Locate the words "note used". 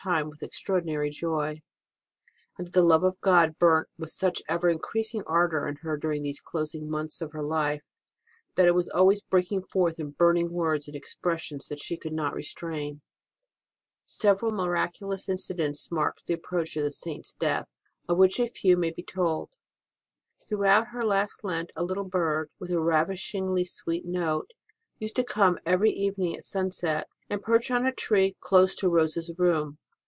24.07-25.15